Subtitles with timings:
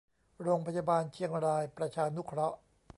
[0.41, 2.57] โรงพยาบาลเชียงรายประชานุเคราะห์